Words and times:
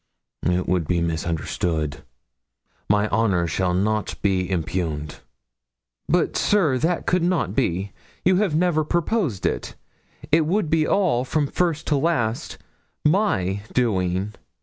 It 0.49 0.67
would 0.67 0.87
be 0.87 0.99
misunderstood 0.99 2.01
my 2.89 3.07
honour 3.09 3.45
shall 3.45 3.75
not 3.75 4.19
be 4.23 4.49
impugned.' 4.49 5.19
'But, 6.09 6.35
sir, 6.35 6.79
that 6.79 7.05
could 7.05 7.21
not 7.21 7.53
be; 7.53 7.91
you 8.25 8.37
have 8.37 8.55
never 8.55 8.83
proposed 8.83 9.45
it. 9.45 9.75
It 10.31 10.47
would 10.47 10.71
be 10.71 10.87
all, 10.87 11.23
from 11.23 11.45
first 11.45 11.85
to 11.85 11.97
last, 11.97 12.57
my 13.05 13.61
doing.' 13.73 14.33